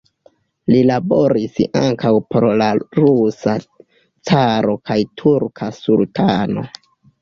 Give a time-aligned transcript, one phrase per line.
[0.75, 3.57] Li laboris ankaŭ por la rusa
[4.33, 6.71] caro kaj turka sultano.